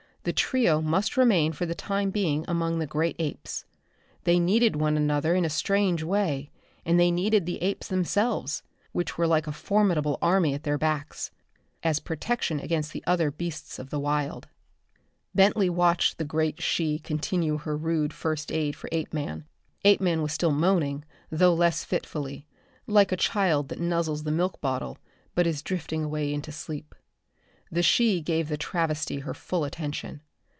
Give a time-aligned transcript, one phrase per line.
[0.23, 3.65] The trio must remain for the time being among the great apes.
[4.23, 6.51] They needed one another in a strange way,
[6.85, 8.61] and they needed the apes themselves,
[8.91, 11.31] which were like a formidable army at their backs,
[11.81, 14.47] as protection against the other beasts of the wilds.
[15.33, 19.45] Bentley watched the great she continue her rude first aid for Apeman.
[19.85, 22.45] Apeman was still moaning, though less fitfully,
[22.85, 24.99] like a child that nuzzles the milk bottle,
[25.33, 26.93] but is drifting away into sleep.
[27.73, 30.23] The she gave the travesty her full attention.